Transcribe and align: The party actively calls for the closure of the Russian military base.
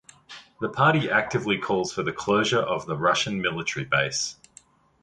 The 0.59 0.67
party 0.67 1.11
actively 1.11 1.59
calls 1.59 1.93
for 1.93 2.01
the 2.01 2.11
closure 2.11 2.57
of 2.57 2.87
the 2.87 2.97
Russian 2.97 3.39
military 3.39 3.85
base. 3.85 4.35